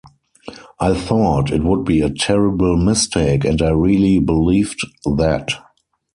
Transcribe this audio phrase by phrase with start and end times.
[0.79, 5.49] I thought it would be a terrible mistake, and I really believed that.